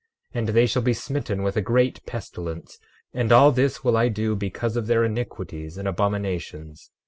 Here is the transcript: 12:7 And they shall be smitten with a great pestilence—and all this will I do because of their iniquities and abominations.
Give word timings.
12:7 0.33 0.39
And 0.39 0.47
they 0.49 0.65
shall 0.65 0.81
be 0.81 0.93
smitten 0.95 1.43
with 1.43 1.55
a 1.55 1.61
great 1.61 2.03
pestilence—and 2.07 3.31
all 3.31 3.51
this 3.51 3.83
will 3.83 3.95
I 3.95 4.09
do 4.09 4.35
because 4.35 4.75
of 4.75 4.87
their 4.87 5.03
iniquities 5.05 5.77
and 5.77 5.87
abominations. 5.87 6.89